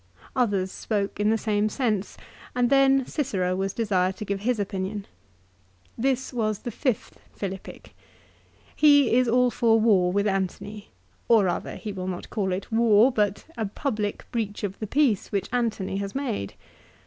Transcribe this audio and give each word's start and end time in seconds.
Others 0.35 0.71
spoke 0.71 1.19
in 1.19 1.29
the 1.29 1.37
same 1.37 1.69
sense, 1.69 2.17
and 2.55 2.71
then 2.71 3.05
Cicero 3.05 3.55
was 3.55 3.71
desired 3.71 4.15
to 4.17 4.25
give 4.25 4.39
his 4.39 4.59
opinion. 4.59 5.05
This 5.95 6.33
was 6.33 6.57
the 6.65 6.71
fifth 6.71 7.19
Philippic. 7.33 7.93
He 8.75 9.13
is 9.13 9.27
all 9.29 9.51
for 9.51 9.79
war 9.79 10.11
with 10.11 10.25
Antony; 10.25 10.89
or 11.27 11.43
rather 11.43 11.75
he 11.75 11.93
will 11.93 12.07
not 12.07 12.31
call 12.31 12.51
it 12.51 12.71
war 12.71 13.11
but 13.11 13.45
a 13.55 13.67
public 13.67 14.25
breach 14.31 14.63
of 14.63 14.79
the 14.79 14.87
peace 14.87 15.31
which 15.31 15.47
Antony 15.53 15.97
has 15.97 16.15
made. 16.15 16.55